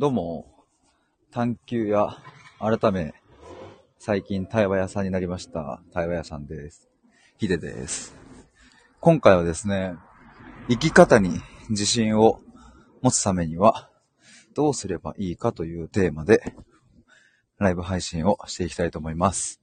[0.00, 0.46] どうも、
[1.30, 2.16] 探求や
[2.58, 3.12] 改め、
[3.98, 5.82] 最近対話屋さんになりました。
[5.92, 6.88] 対話屋さんです。
[7.36, 8.16] ヒデです。
[9.00, 9.92] 今回はですね、
[10.70, 12.40] 生き方に自信を
[13.02, 13.90] 持つためには、
[14.54, 16.54] どうすればいいかというテーマで、
[17.58, 19.60] ライブ配信をしていきたいと思います。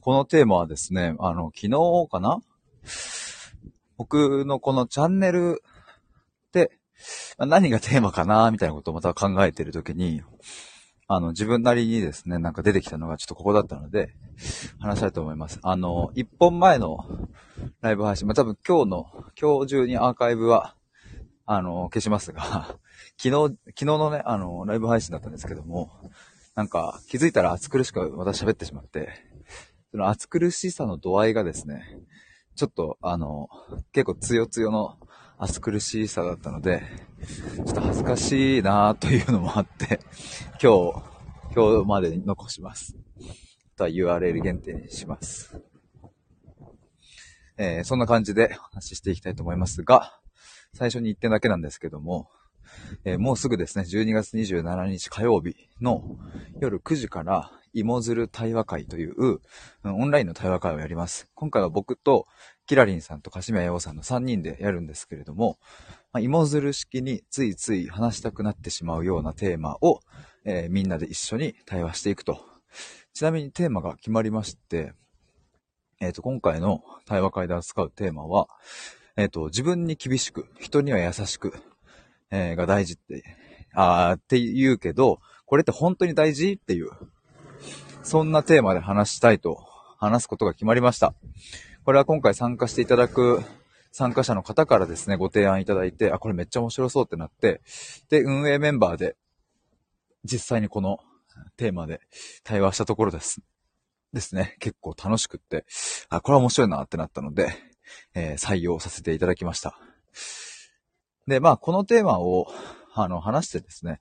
[0.00, 1.70] このテーマはですね、あの、昨日
[2.08, 2.40] かな？
[3.96, 5.60] 僕のこのチャンネル、
[7.38, 10.22] 何がテーマかなみたいなことをまた考えてるときに、
[11.06, 14.14] あの、自分なりにですね、なんか出てきたのがちょっとここだったので、
[14.78, 15.58] 話したいと思います。
[15.62, 16.98] あの、一本前の
[17.80, 19.06] ライブ配信、まあ、多分今日の、
[19.40, 20.76] 今日中にアーカイブは、
[21.46, 22.78] あの、消しますが、
[23.20, 25.90] 昨日、昨日のね、あの、ライブ配信だったんですけども、
[26.54, 29.10] なんか気づいたら暑苦しくまた喋ってしまって、
[29.90, 31.82] その暑苦しさの度合いがですね、
[32.54, 33.48] ちょっとあの、
[33.92, 34.96] 結構強強の
[35.46, 36.82] 暑苦しさだったので、
[37.56, 40.00] ちょっと恥ずかしいなというのもあって、
[40.62, 41.02] 今日、
[41.54, 42.96] 今日までに残します。
[43.74, 45.60] あとは URL 限定にします。
[47.58, 50.18] えーそんな感じでお話ししていきたいと思いますが、
[50.72, 52.30] 最初に1点だけなんですけども、
[53.04, 56.16] えーもうすぐですね、12月27日火曜日の
[56.58, 59.40] 夜9時から、芋づる対話会という、
[59.84, 61.28] オンラインの対話会をやります。
[61.34, 62.26] 今回は僕と、
[62.66, 65.58] キラリンさんと柏宮洋さんの3人でやるんですけれども、
[66.12, 70.00] まあ、芋づる式についつい話したくなってしまうようなテーマを、
[70.44, 72.40] えーみんなで一緒に対話していくと。
[73.12, 74.92] ちなみにテーマが決まりまして、
[76.00, 78.48] えっ、と、今回の対話会で扱うテーマは、
[79.16, 81.54] えっ、と、自分に厳しく、人には優しく、
[82.30, 83.22] えーが大事って、
[83.72, 86.90] あーって言うけど、これって本当に大事っていう、
[88.02, 89.64] そんなテーマで話したいと、
[89.98, 91.14] 話すことが決まりました。
[91.84, 93.42] これは今回参加していただく
[93.92, 97.60] 参加者の方からですね、ご提案いただいて、あ、これめっちゃ面白そうってなって、
[98.08, 99.16] で、運営メンバーで、
[100.24, 100.98] 実際にこの
[101.58, 102.00] テーマで
[102.42, 103.42] 対話したところです。
[104.14, 104.56] ですね。
[104.60, 105.66] 結構楽しくって、
[106.08, 107.54] あ、これは面白いなってなったので、
[108.14, 109.78] えー採用させていただきました。
[111.26, 112.46] で、まあ、このテーマを、
[112.94, 114.00] あの、話してですね、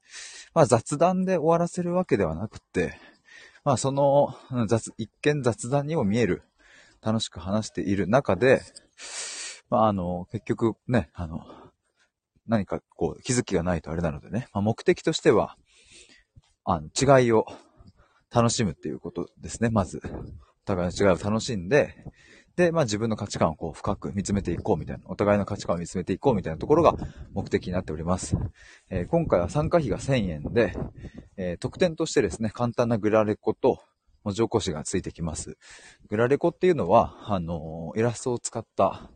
[0.54, 2.98] まあ、雑談で終わらせるわけではなくて、
[3.66, 4.36] まあ、その、
[4.68, 6.44] 雑、一見雑談にも見える、
[7.04, 8.62] 楽しく話している中で、
[9.70, 11.46] まあ、あの、結局ね、あの、
[12.48, 15.58] 何かこう、気づきがないとあれなのでね、まあ、目的としては、
[16.66, 17.46] あの、違いを
[18.34, 20.02] 楽しむっていうことですね、まず。
[20.06, 21.94] お互いの違いを楽しんで、
[22.56, 26.96] で、まあ自分の価値観をこう深く見つめていこうみたいな、お互いの価値観を見つめていこうみたいなところが
[27.34, 28.38] 目的になっております。
[28.90, 30.74] えー今回は参加費が1000円で、
[31.36, 33.82] えー特典としてですね、簡単なグラレコと
[34.24, 35.58] 文字起こしがついてきます。
[36.10, 39.10] グラレコっていうのは、あのイラストを使った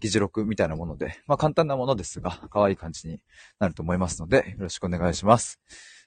[0.00, 3.20] 議事録みたいなもので、まあ簡単なものですが、可愛い感じに
[3.58, 5.60] なると思いますので、よろしくお願いします。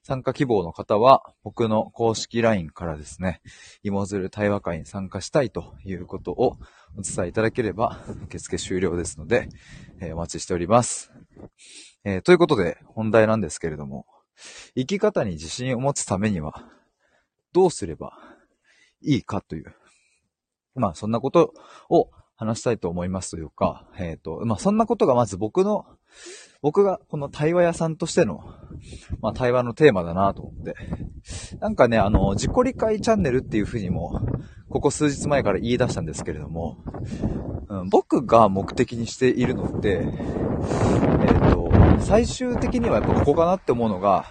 [0.03, 3.41] 参加希望の方は、僕の公式 LINE からですね、
[3.83, 6.57] 芋づる対話会に参加したいということを
[6.97, 9.49] お伝えいただければ、受付終了ですので、
[9.99, 11.11] えーお待ちしております。
[12.03, 14.05] えーということで、本題なんですけれども、
[14.75, 16.67] 生き方に自信を持つためには、
[17.53, 18.13] どうすれば
[19.01, 19.75] いいかという、
[20.75, 21.53] まあそんなこと
[21.89, 25.85] を話したいと思いますというか、えっ、と、まあそんなことがまず僕の、
[26.61, 28.43] 僕がこの対話屋さんとしての、
[29.21, 30.75] まあ対話のテーマだなと思って、
[31.59, 34.21] なんかね、あの、自己理解チャンネルっていうふうにも、
[34.69, 36.83] ここ数日前から言い出したんですけれども、
[37.67, 44.25] うん、僕が目的にしているのって、えっ、と、最終的にはやっぱここかなって思うのが、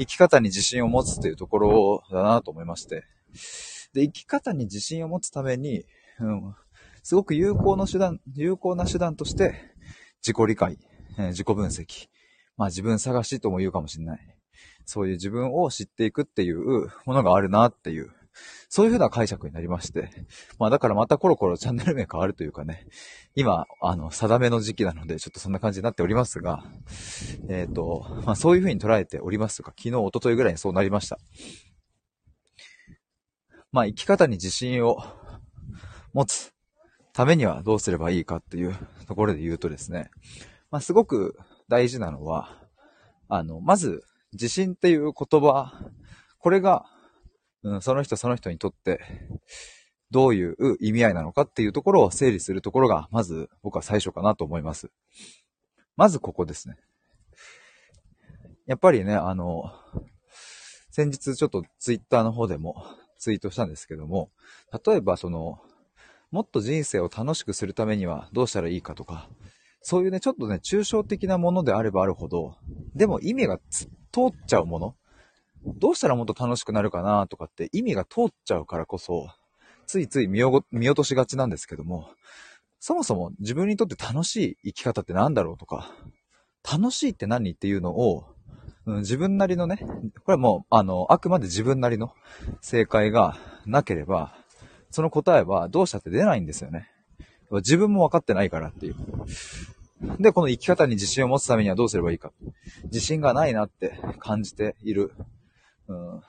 [0.00, 3.04] 生き方に自信を持つというところだなと思いまして。
[3.92, 5.84] で、生き方に自信を持つために、
[6.18, 6.54] うん、
[7.02, 9.54] すごく有効の手段、有効な手段として、
[10.22, 10.78] 自己理解、
[11.18, 12.08] えー自己分析、
[12.56, 14.20] まあ自分探しとも言うかもしれない。
[14.86, 18.10] そういう自分を知っていくっていうものがあるなっていう、
[18.68, 20.10] そういうふうな解釈になりまして。
[20.58, 22.86] まあだからまたコロコロチャンネル名変わるというかね、
[23.34, 26.62] 今、あの、定めの時期なので、ちょっとそんな感じになっておりますが、
[27.48, 31.18] えっ、と、まあそういうふうに捉えておりますが、昨日、一昨日ぐらいにそうなりました。
[33.72, 34.98] まあ生き方に自信を
[36.12, 36.52] 持つ
[37.12, 38.76] ためにはどうすればいいかっていう
[39.06, 40.10] ところで言うとですね、
[40.70, 41.36] まあすごく
[41.68, 42.56] 大事なのは、
[43.28, 45.72] あの、まず、自信っていう言葉、
[46.38, 46.84] これが、
[47.62, 49.00] うん、その人その人にとって、
[50.10, 54.90] どういう意味合いなのかっていうところを整理するところが、まず僕は最初かなと思います。
[55.96, 56.76] まずここですね。
[58.66, 59.72] やっぱりね、あの、
[60.90, 62.84] 先日ちょっとツイッターの方でも
[63.18, 64.30] ツイートしたんですけども、
[64.84, 65.60] 例えばその、
[66.30, 69.28] もっと人生を楽しくするためにはどうしたらいいかとか、
[69.82, 72.56] そういうね、ちょっとね、抽象的なものであればあるほど、
[72.94, 73.86] でも意味が通
[74.28, 74.94] っちゃうもの
[75.64, 79.28] どうしたらもっと楽しくなるかなとかって意味が通っちゃうからこそ、
[79.86, 80.64] ついつい見落
[80.94, 82.10] としがちなんですけども、
[82.78, 85.90] そもそも自分にとって楽しい生き方って何だろうとか、
[86.70, 88.24] 楽しいって何っていうのを、
[88.86, 89.76] うん、自分なりのね、
[90.24, 92.12] これはもう、あの、あくまで自分なりの
[92.62, 93.36] 正解が
[93.66, 94.34] なければ、
[94.90, 96.90] その答えはどうしたって出ないんですよね。
[97.50, 98.96] 自分も分かってないからっていう。
[100.18, 102.32] で、この生き方に自信を持つためにはどうすればいいか。
[102.84, 105.12] 自信がないなって感じている、
[105.90, 106.20] うん、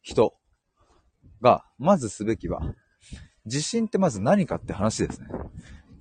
[0.00, 0.32] 人
[1.42, 2.60] が、まずすべきは、
[3.46, 5.26] 自信ってまず何かって話ですね。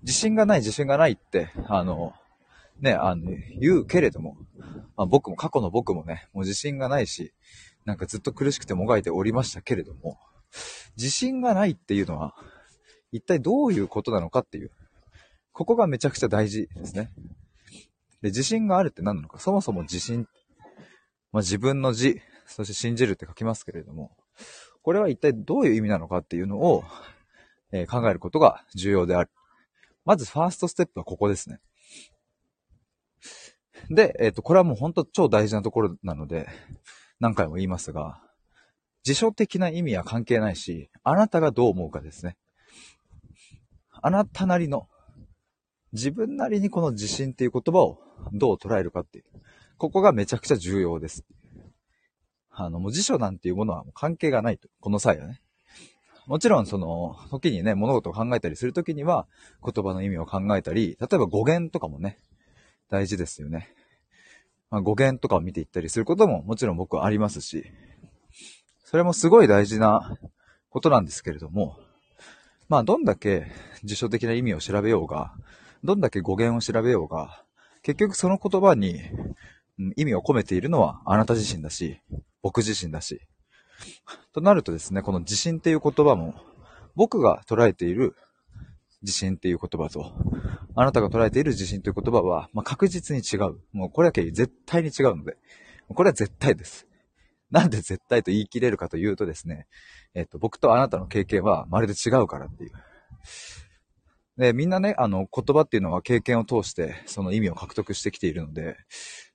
[0.03, 2.13] 自信がない、自信がないって、あの、
[2.79, 4.37] ね、あの、言うけれども、
[4.95, 7.33] まあ、僕も、過去の僕もね、もう自信がないし、
[7.85, 10.19] なんかずっと苦しくてもがいておりましたけれども、
[10.95, 12.35] 自信がないっていうのは、
[13.11, 14.71] 一体どういうことなのかっていう、
[15.53, 17.11] ここがめちゃくちゃ大事ですね。
[18.21, 20.27] で、自信があるって何なのか、そもそも自信、
[21.31, 24.11] まあ、自分の字、そして信じるって書きますけれども、
[24.81, 26.83] これは一体どういう意味なのかっていうのを、
[27.71, 29.29] えー、考えることが重要である。
[30.05, 31.59] まずファーストステップはここですね。
[33.89, 36.47] で、えっ、ー、と、これはもう本当超大事なところなので、
[37.19, 38.21] 何回も言いますが、
[39.03, 42.37] 辞書的な意味は関係ないし、あなたがどう思うかですね。
[44.01, 44.87] あなたなりの、
[45.93, 47.99] 自分なりにこの自信っていう言葉を
[48.33, 49.25] どう捉えるかっていう。
[49.77, 51.23] ここがめちゃくちゃ重要です。
[52.59, 54.67] あの、もう辞書なんていうものは関係がないと。
[54.79, 55.41] この際はね。
[56.25, 59.27] もちろん、その、時にね、物事を考えたりするときには、
[59.63, 62.17] 言葉の意味を考えたり、例えば語源とかもね、
[62.89, 63.69] 大事ですよね。
[64.69, 67.65] まあ、語源とかを見ていったりすることももちろん僕はありますし、
[68.83, 70.17] それもすごい大事な
[70.69, 71.77] ことなんですけれども、
[72.67, 73.47] まあどんだけ
[73.83, 75.33] 辞書的な意味を調べようが、
[75.83, 77.43] どんだけ語源を調べようが、
[77.81, 79.01] 結局その言葉に
[79.95, 82.01] 意味を込めているのはあなた自身だし、
[82.47, 83.19] 僕自身だし。
[84.31, 86.33] となるとですね、この自信っていう言葉も、
[86.95, 88.15] 僕が捉えている
[89.01, 90.13] 自信っていう言葉と、
[90.73, 93.57] あなたが捉えている自信という言葉は、まあ、確実に違う。
[93.73, 95.35] もうこれだけ絶対に違うので、
[95.93, 96.87] これは絶対です。
[97.51, 99.67] なんで絶対と言い切れるかというとですね、
[100.13, 102.71] えっと、僕とあなたの経験はまるで違うからっていう。
[104.37, 108.77] で、みんなね、あの、言葉っていうのは経験を通して、その意味を獲得してきているので、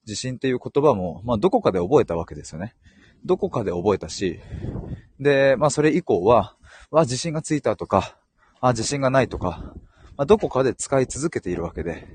[0.07, 2.75] 自信っていう言葉も、まあ、どこかで覚えたわけですよね。
[3.25, 4.41] どこかで覚えたし、
[5.21, 6.57] で、まあ、それ以降は、
[6.91, 8.17] わ、自信がついたとか、
[8.61, 9.75] あ、自信がないとか、
[10.17, 12.07] まあ、どこかで使い続けているわけで、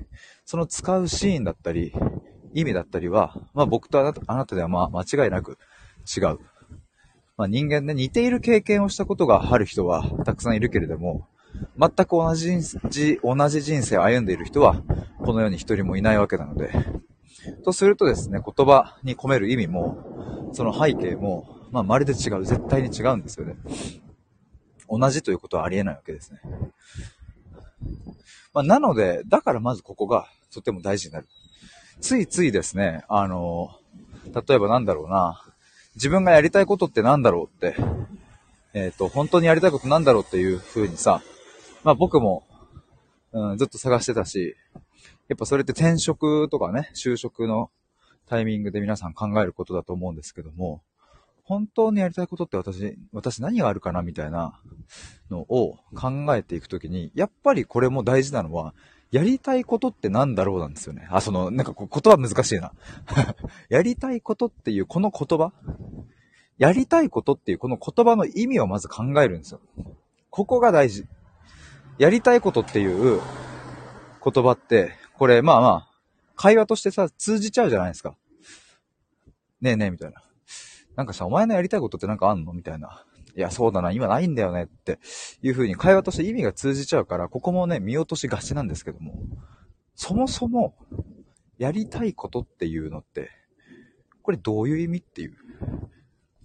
[0.44, 1.92] その使うシーンだったり、
[2.54, 5.58] 意味だったりは、まあ僕とあなたあなたではまあ間違いなく
[6.16, 6.38] 違う。
[7.36, 11.26] まあ人間ね、似ている経験をしたことがある人はたくさんいるけれども、
[11.78, 12.50] 全く同じ
[13.22, 14.82] 同じ人生を歩んでいる人は、
[15.18, 16.72] この世に一人もいないわけなので、
[17.64, 22.44] とするとですね、言葉に込める意味も、その背景も、まあまるで違う。
[22.44, 23.56] 絶対に違うんですよね。
[24.88, 26.40] 同じということはありえないわけですね。
[28.54, 31.28] まあ、なので、だからまずここがとても大事になる。
[32.00, 33.70] ついついですね、あの、
[34.34, 35.44] 例えばなんだろうな、
[35.94, 37.76] 自分がやりたいことってなんだろうって、
[38.72, 41.22] えっ、ー、と、本当にやりたいことなんだろうっていう風にさ、
[41.84, 42.44] まあ僕も、
[43.32, 44.56] うん、ずっと探してたし、
[45.28, 47.70] やっぱそれって転職とかね、就職の
[48.26, 50.82] タイミングで皆さん考えることだと思うんですけども、
[51.44, 54.60] 本当にやりたいことって私、私何があるかなみたいな
[55.30, 58.74] のを考えていくときに、やっぱりこれも大事なのは、
[59.10, 61.08] やりたいことって何だろうなんですよね。
[61.10, 62.72] あ、その、なんか言葉難しいな。
[63.70, 65.52] やりたいことっていうこの言葉
[66.58, 69.60] やりたいことっていうこの言葉の意味をまず考えるんですよ。
[70.28, 71.06] ここが大事。
[71.98, 73.20] やりたいことっていう
[74.22, 75.88] 言葉って、これまあまあ、
[76.36, 78.16] 会話としてさ、通じちゃうじゃないですか。
[79.60, 80.22] ねえねえ、みたいな。
[80.94, 82.52] なんかさ、お前のやりたいことってなんかあんの？
[82.52, 83.04] みたいな。
[83.36, 84.98] いや、そうだな、今ないんだよねって
[85.42, 89.14] いう風に会話として意味が通じちゃうから、ここもね、見落としがちなんですけども、
[89.94, 90.76] そもそも、
[91.58, 93.30] やりたいことっていうのって、
[94.22, 95.36] これどういう意味っていう。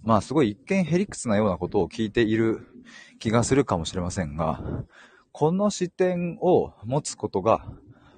[0.02, 2.66] まあ、すごい一見ヘリクスなようなことを聞いている
[3.20, 4.60] 気がするかもしれませんが、
[5.32, 7.66] この視点を持つことが、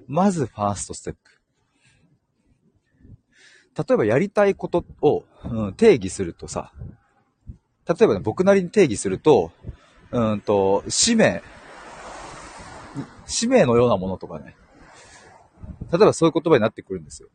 [0.07, 1.19] まずファーストステップ。
[3.87, 6.71] 例えばやりたいことを、うん、定義するとさ、
[7.87, 9.51] 例えばね、僕なりに定義すると、
[10.11, 11.43] うんと、使命、
[13.27, 14.55] 使命のようなものとかね。
[15.91, 17.29] 例えばそういう言葉になってくるんですよ。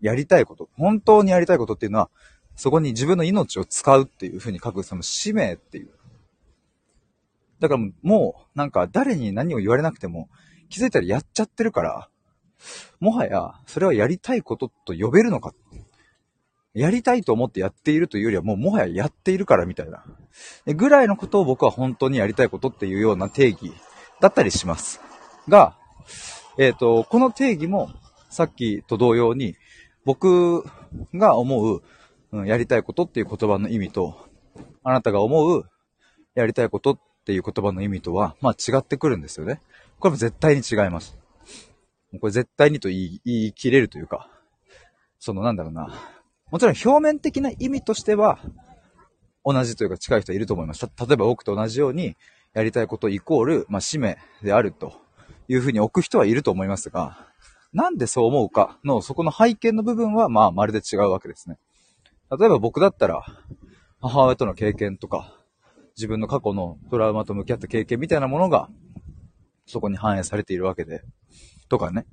[0.00, 0.68] やりたいこと。
[0.76, 2.10] 本当にやりたいことっていうのは、
[2.54, 5.90] そこに自分の命を使うっていうふうに書く、その使命っていう。
[7.58, 10.28] だからもう、なんか誰に何を言われなくても、
[10.70, 12.08] 気づいたらやっちゃってるから、
[13.00, 15.52] もはや、それはやりたいことと呼べるのか。
[16.72, 20.04] やりたいと思ってやっているというよりはもうもはややっているからみたいな。
[20.66, 23.72] ぐらいのことを僕は本当にやりたいことっていうような定義
[24.20, 25.00] だったりします。
[25.48, 25.76] が、
[26.58, 27.90] えっ、ー、と、この定義も
[28.28, 29.56] さっきと同様に
[30.04, 30.64] 僕
[31.14, 31.82] が思う、
[32.32, 34.28] うん、やりたいことっていう言葉の意味と、
[34.84, 35.68] あなたが思う
[36.34, 39.60] やりたいことっていう言葉の意味とは、まあ違ってくるんですよね。
[40.00, 41.16] これも絶対に違います。
[42.20, 44.28] これ絶対にと言い言い切れるというか、
[45.18, 45.94] そのなんだろうな。
[46.50, 48.40] もちろん表面的な意味としては、
[49.44, 50.84] 同じというか近い人はいると思います。
[50.84, 52.16] 例えば僕と同じように、
[52.54, 54.94] やりたいことイコール、まあ、使命であると
[55.46, 57.28] いうふうに置く人はいると思いますが、
[57.72, 61.58] なんでそう思うかの、そこの背景の部分は、まあ、まるで違うわけですね。
[62.36, 63.22] 例えば僕だったら、
[64.00, 65.36] 母親との経験とか、
[65.96, 68.68] 自分の過去のトラウマと向き合った経験みたいなものが、
[69.70, 71.02] そこに反映されているわけで、
[71.68, 72.06] とかね。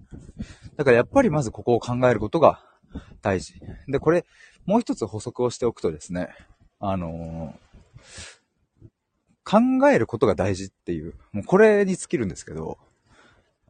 [0.76, 2.64] だからやっぱりまずここを考えることが
[3.22, 3.56] 大事。
[3.88, 4.26] で、これ、
[4.66, 6.30] もう一つ補足をしておくとですね、
[6.80, 12.78] あのー、考えることが大事っていう、もうこれに尽きるんですけど、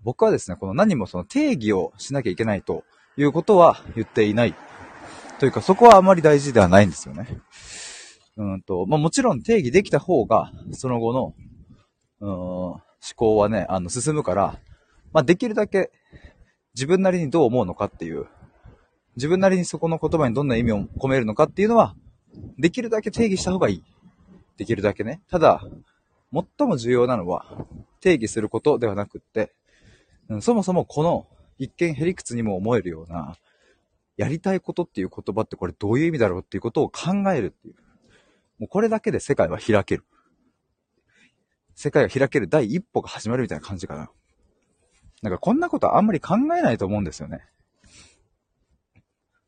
[0.04, 2.84] 僕はですね、この何もその定義をしなきゃいけないと
[3.18, 4.56] いうことは言っていない。
[5.40, 7.28] というか、そこはあまり大事ではないんですよね。
[8.38, 11.34] うんと、まあ、もちろん定義できた方が、その後の、
[12.20, 12.82] うん、
[13.16, 14.60] 考はね、あの、進むから、
[15.14, 15.92] まあ、できるだけ
[16.76, 18.28] 自分なりにどう思うのかっていう、
[19.16, 21.96] 自分なりにそこの言葉にどんな意味を込めるのかっていうのは、
[22.60, 23.84] できるだけ定義した方がいい。
[24.58, 25.22] できるだけね。
[25.30, 25.64] ただ、
[26.32, 27.66] 最も重要なのは、
[28.00, 29.54] 定義することではなくって、
[30.42, 31.26] そもそもこの
[31.58, 33.36] 一見へりくつにも思えるような、
[34.18, 37.76] やりたいことっていう言葉ってこれどういう意味だろうっていうことを考えるっていう。
[38.60, 40.06] もうこれだけで世界は開ける。
[41.78, 44.10] 世界が開ける第一歩が始まるみたいな感じかな。
[45.22, 47.46] なんかこんなことあんまり考えないと思うんですよね。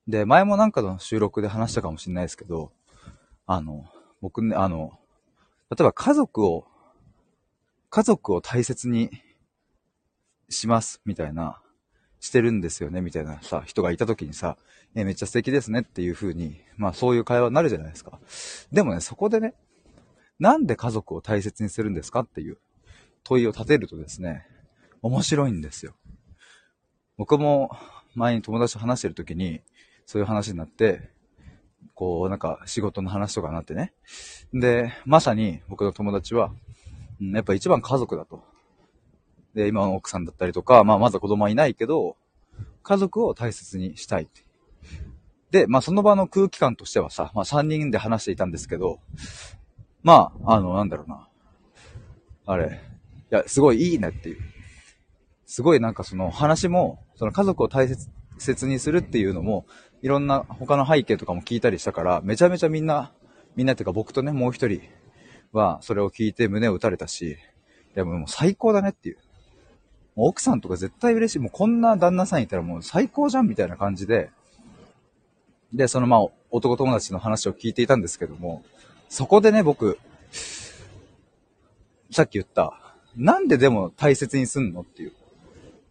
[0.08, 2.72] で、前もなんかの収録で話したかもしれないですけど、
[3.48, 3.84] あの、
[4.22, 5.00] 僕ね、あの、
[5.72, 6.68] 例えば家族を、
[7.90, 9.10] 家族を大切に
[10.50, 11.60] します、みたいな、
[12.20, 14.56] してるんですよね、みたいなさ、人がいた時にさ、
[14.94, 18.20] え、めっちゃ素敵ですねっていう風に、まあそういう会話になるじゃないですか。
[18.72, 19.56] でもね、そこでね、
[20.40, 22.58] なんで家族を大切にするんですかっていう
[23.24, 24.46] 問いを立てるとですね、
[25.02, 25.94] 面白いんですよ。
[27.18, 27.72] 僕も
[28.16, 29.62] 前に友達と話してる時に、
[30.06, 31.12] そういう話になって、
[31.94, 33.94] こう、なんか仕事の話とかになってね。
[34.54, 36.52] で、まさに僕の友達は、
[37.20, 38.44] うん、やっぱ一番家族だと。
[39.54, 42.16] で、今の奥さんだったりとか、まあまだ子供はいないけど、
[42.84, 44.30] 家族を大切にしたい。
[45.52, 49.00] で、まあその場の空気感としてはさ、まあ3人で話していたんですけど、
[50.04, 51.28] まあ、あの、なんだろうな。
[52.46, 52.80] あれ、
[53.32, 54.38] いや、すごいいいねっていう。
[55.46, 57.88] すごいなんかその話も、その家族を大
[58.38, 59.66] 切にするっていうのも、
[60.02, 63.12] いろんな他の背景とかも聞いたりしたから、めちゃめちゃみんな、
[63.56, 64.82] みんなっていうか僕とね、もう一人
[65.52, 67.38] はそれを聞いて胸を打たれたし、い
[67.96, 69.18] やもう最高だねっていう。
[70.16, 71.40] もう奥さんとか絶対嬉しい。
[71.40, 74.30] もうこんな旦那さんいたらもう最高じゃんみたいな感じで、
[75.74, 78.64] で、そのまあ男友達の話を聞いていたんですけども、
[79.10, 79.98] そこでね、僕、
[82.12, 82.80] さっき言った、
[83.18, 85.10] なんででも大切にすんのっていう。
[85.10, 85.14] い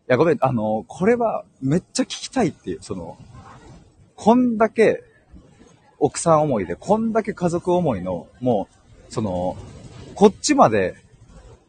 [0.06, 3.18] や、ごめん、あの、これはめっちゃ聞きたいっていう、その、
[4.14, 5.02] こんだけ
[5.98, 8.68] 奥さん思いで、こんだけ家族思いの、も
[9.08, 9.56] う、その、
[10.14, 10.96] こっちまで、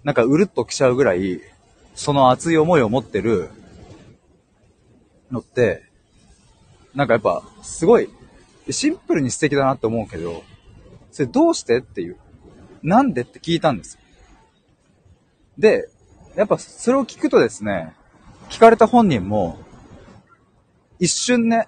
[0.03, 1.41] なんかうるっと来ちゃうぐらい、
[1.95, 3.49] その熱い思いを持ってる
[5.31, 5.83] のって、
[6.93, 8.09] なんかやっぱ、すごい、
[8.69, 10.43] シンプルに素敵だなって思うけど、
[11.11, 12.17] それどうしてっていう、
[12.83, 13.97] なんでって聞いたんです。
[15.57, 15.89] で、
[16.35, 17.93] やっぱそれを聞くとですね、
[18.49, 19.57] 聞かれた本人も、
[20.99, 21.67] 一瞬ね、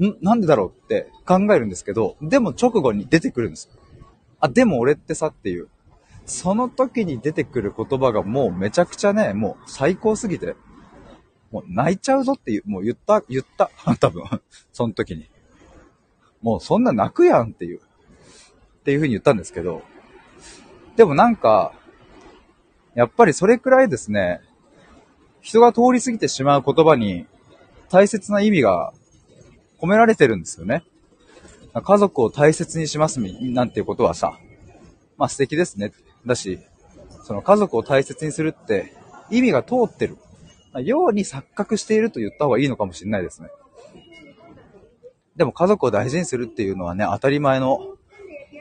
[0.00, 3.70] んなんでだろうって考えるんですけど、でも直後に出てくるんです。
[4.40, 5.68] あ、でも俺ってさっていう。
[6.26, 10.56] その時に出てくる言葉がもうめちゃくちゃね、もう最高すぎて、
[11.50, 13.70] もう泣いちゃうぞっていう、もう言った、言った。
[14.00, 14.24] 多分。
[14.72, 15.28] その時に。
[16.42, 17.80] もうそんな泣くやんっていう。
[18.84, 19.82] っていう風に言ったんですけど、
[20.94, 21.72] でもなんか、
[22.94, 24.42] やっぱりそれくらいですね、
[25.40, 27.24] 人が通り過ぎてしまう言葉に
[27.88, 28.92] 大切な意味が
[29.80, 30.84] 込められてるんですよね。
[31.72, 34.38] 家族を大切にしますなんていうことはさ、
[35.16, 35.92] まあ素敵ですね。
[36.26, 36.58] だし、
[37.22, 38.92] その家族を大切にするって
[39.30, 40.18] 意味が通ってる。
[40.82, 43.48] ように錯覚していると言った方がいいのかもしれないですね。
[45.36, 47.96] でも家族を大事にするっていうのはね、当たり前の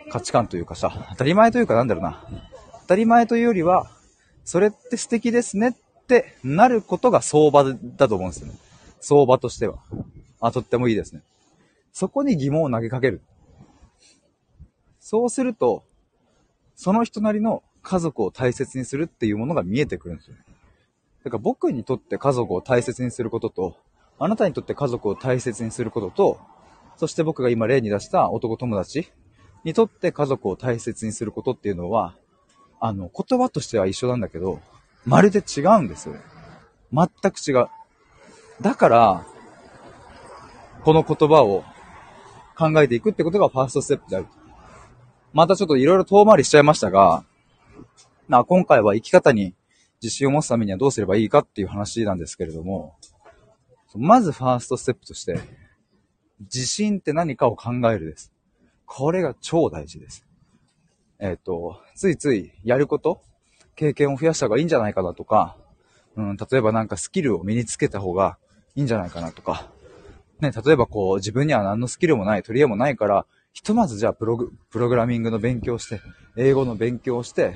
[0.09, 2.25] 価値観というかさ、当たり前というかなんだろうな。
[2.81, 3.89] 当たり前というよりは、
[4.45, 8.57] それって素敵ですねってなることが相場だと思うんですよね。
[8.99, 9.77] 相場としては。
[10.39, 11.21] あ、とってもいいですね。
[11.91, 13.21] そこに疑問を投げかける。
[14.99, 15.83] そうすると、
[16.75, 20.35] その人なりの家族を大切にするっていうものが見えてくるんですよ。
[21.23, 23.77] だから僕にとって家族を大切にすることと、
[24.19, 26.39] あなたにとって家族を大切にすることと、
[26.97, 29.11] そして僕が今例に出した男友達
[29.63, 32.15] にとって家族を大切にすることっていうのは、
[32.79, 34.59] あの、言葉としては一緒なんだけど、
[35.05, 36.15] まるで違うんですよ。
[36.91, 37.67] 全く違う。
[38.61, 39.25] だから、
[40.83, 41.63] この言葉を
[42.57, 44.27] 考えていくってことがファーストステップである。
[45.31, 47.23] またちょっといろいろ遠回りしちゃいましたが、
[48.27, 49.55] まあ今回は生き方に
[50.01, 52.95] 自信を持つためにはどうすればいいかっていう話なんですけれども、
[53.95, 55.39] まずファーストステップとして、
[56.41, 58.32] 自信って何かを考えるです。
[58.95, 60.23] これが超大事です。
[61.17, 63.23] えっ、ー、と、ついついやること、
[63.75, 65.57] 経験を増やした方がいいんじゃないかなとか、
[66.15, 68.37] うん、例えばなんかスキルを身につけた方が
[68.75, 69.71] いいんじゃないかなとか、
[70.41, 75.99] ね、例えばこう自分には何のスキルもない、取り柄もないから、ひとまずじゃあプログ、プログラミングの勉強して、
[76.37, 77.55] 英語の勉強をして、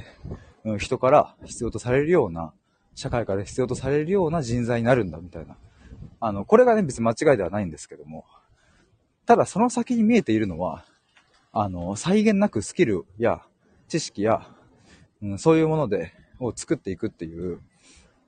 [0.63, 2.51] うん、人から必要とされるような、
[2.95, 5.55] 社会から必要とされるような人材になるんだみたいな。
[6.19, 8.25] あの、これがね、別に間違いではないんですけども、
[9.27, 10.83] ただその先に見えているのは、
[11.59, 13.41] あの、際限なくスキルや
[13.87, 14.47] 知識や、
[15.23, 17.59] うん、そういうもので、を作っていくっていう、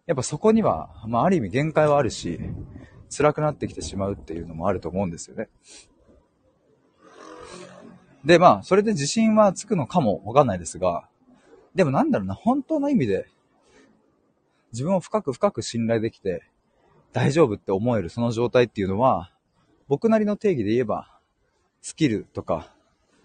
[0.08, 2.40] やっぱそこには、まあある意味限界はあるし、
[3.16, 5.48] 辛くなってきてしまうっていうのもあると思うんですよね。
[8.26, 11.08] で、まあ、それで自信はつくのかもわかんないですが、
[11.76, 13.28] でもなんだろうな、本当の意味で、
[14.72, 16.44] 自分を深く深く信頼できて、
[17.14, 19.32] 大丈夫って思えるその状態っていうのは、
[19.88, 21.20] 僕なりの定義で言えば、
[21.82, 22.74] スキルとか、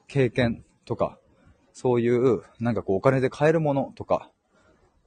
[0.06, 1.18] 経験とか、
[1.72, 4.30] そういう、なんかこうお金で買えるものとか、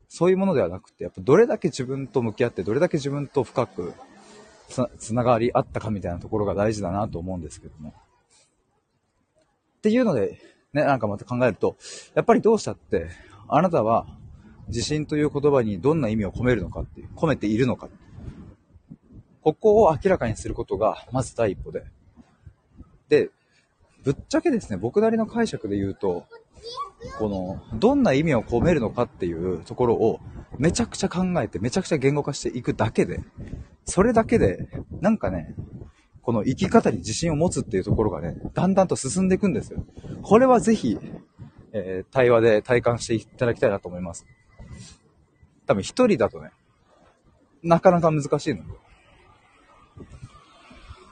[0.10, 3.94] そういうものではなくて、やっぱどれだけ自分と向き合って、どれだけ自分と深く
[4.98, 7.94] つながりあったかみたいなところが大事だなと思うんですけども。
[9.78, 10.40] っていうので、
[10.74, 11.78] ね、なんかまた考えると、
[12.14, 13.10] やっぱりどうしたって、
[13.48, 14.08] あなたは
[14.68, 17.90] 自信という言葉にどんな意味を込めるのかっていう、込めているのか。
[19.42, 21.86] ここを明らかにすることが、まず第一歩で。
[23.08, 23.30] で、
[24.08, 26.28] ぶっちゃけですね、僕なりの解釈で言うと、
[27.20, 30.22] この、どんな意味を込めるのかっていうところを、
[30.58, 33.20] めちゃくちゃ考えて、めちゃくちゃ言語化していくだけで、
[33.84, 34.70] それだけで、
[35.02, 35.56] なんかね、
[36.22, 39.86] この生き方に自信を持つっていうところがね、だんだんと進んでいくんですよ。
[40.22, 40.98] これはぜひ、
[41.74, 44.26] えー、対話で体感していただきたいなと思います。
[45.66, 46.52] 多分一人だとね、
[47.62, 48.64] なかなか難しいの。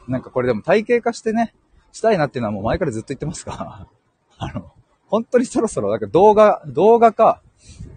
[0.08, 1.53] なんかこれでも体系化してね、
[1.95, 3.88] したいなっていうのはもう前からずっと言ってますが、
[4.38, 4.73] あの、
[5.08, 7.41] 本当にそろそろなんか動画、動画か、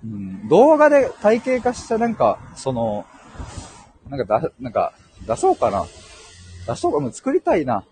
[0.05, 3.07] うん、動画で体系化したなんか、その、
[4.09, 4.93] なんかだ、なんか、
[5.27, 5.85] 出そうかな。
[6.69, 7.81] 出そうかも作りたいな。
[7.81, 7.85] っ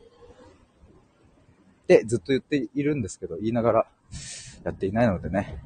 [1.88, 3.86] てずっと言っているんですけど、言いながら
[4.62, 5.60] やっていないのでね。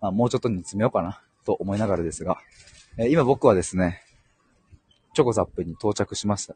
[0.00, 2.38] まあ、もうちょっと煮詰めようかなと思いながらですが、
[2.96, 4.04] えー、今僕はですね、
[5.14, 6.54] チョコザップに到着しました、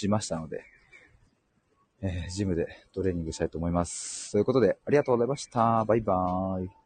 [0.00, 0.64] しましたので、
[2.02, 4.32] えー、ジムでトレーニングしたいと思います。
[4.32, 5.84] ということで、ありがとうございました。
[5.84, 6.79] バイバーイ。